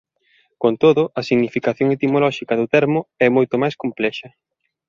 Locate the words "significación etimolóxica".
1.29-2.57